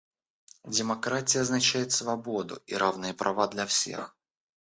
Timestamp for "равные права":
2.73-3.45